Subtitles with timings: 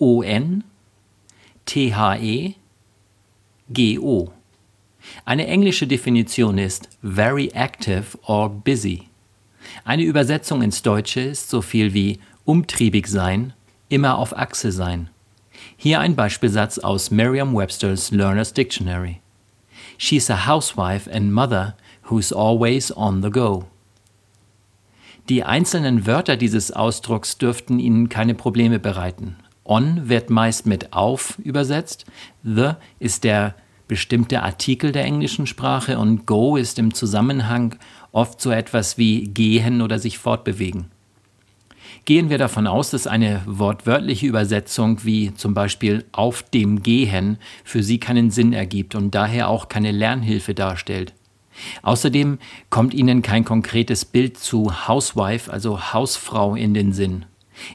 [0.00, 0.64] ON,
[1.66, 2.54] THE,
[3.72, 4.32] GO.
[5.26, 9.08] Eine englische Definition ist very active or busy.
[9.84, 13.52] Eine Übersetzung ins Deutsche ist so viel wie umtriebig sein,
[13.90, 15.10] immer auf Achse sein.
[15.76, 19.20] Hier ein Beispielsatz aus Merriam-Webster's Learner's Dictionary.
[19.98, 23.66] She's a housewife and mother who's always on the go.
[25.28, 29.36] Die einzelnen Wörter dieses Ausdrucks dürften Ihnen keine Probleme bereiten.
[29.70, 32.04] On wird meist mit auf übersetzt,
[32.42, 33.54] the ist der
[33.86, 37.76] bestimmte Artikel der englischen Sprache und go ist im Zusammenhang
[38.10, 40.86] oft so etwas wie gehen oder sich fortbewegen.
[42.04, 47.84] Gehen wir davon aus, dass eine wortwörtliche Übersetzung wie zum Beispiel auf dem Gehen für
[47.84, 51.14] Sie keinen Sinn ergibt und daher auch keine Lernhilfe darstellt.
[51.82, 52.38] Außerdem
[52.70, 57.26] kommt Ihnen kein konkretes Bild zu Housewife, also Hausfrau, in den Sinn.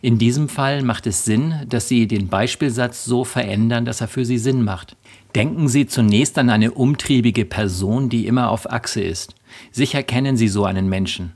[0.02, 4.26] In diesem Fall macht es Sinn, dass Sie den Beispielsatz so verändern, dass er für
[4.26, 4.96] Sie Sinn macht.
[5.36, 9.36] Denken Sie zunächst an eine umtriebige Person, die immer auf Achse ist.
[9.72, 11.36] Sicher kennen Sie so einen Menschen.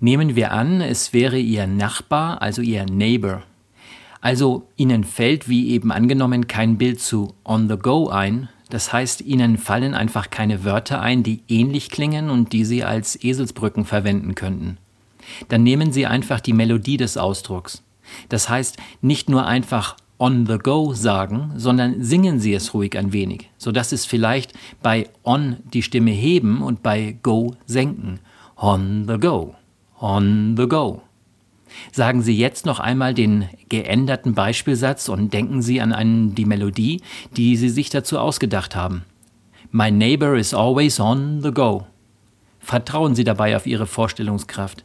[0.00, 3.42] Nehmen wir an, es wäre Ihr Nachbar, also Ihr Neighbor.
[4.20, 9.20] Also Ihnen fällt, wie eben angenommen, kein Bild zu on the go ein, das heißt,
[9.20, 14.34] Ihnen fallen einfach keine Wörter ein, die ähnlich klingen und die Sie als Eselsbrücken verwenden
[14.34, 14.78] könnten.
[15.48, 17.82] Dann nehmen Sie einfach die Melodie des Ausdrucks.
[18.28, 23.12] Das heißt, nicht nur einfach on the go sagen, sondern singen Sie es ruhig ein
[23.12, 28.20] wenig, sodass es vielleicht bei on die Stimme heben und bei go senken.
[28.56, 29.54] On the go,
[30.00, 31.02] on the go.
[31.92, 37.02] Sagen Sie jetzt noch einmal den geänderten Beispielsatz und denken Sie an einen, die Melodie,
[37.36, 39.04] die Sie sich dazu ausgedacht haben.
[39.72, 41.86] My neighbor is always on the go.
[42.60, 44.84] Vertrauen Sie dabei auf Ihre Vorstellungskraft.